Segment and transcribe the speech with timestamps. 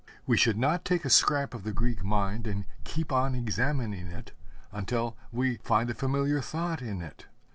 [0.25, 4.31] We should not take a scrap of the Greek mind and keep on examining it
[4.71, 7.27] until we find a familiar thought in it.